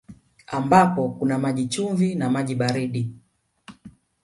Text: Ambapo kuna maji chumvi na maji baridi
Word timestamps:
Ambapo 0.47 1.09
kuna 1.09 1.39
maji 1.39 1.67
chumvi 1.67 2.15
na 2.15 2.29
maji 2.29 2.55
baridi 2.55 3.11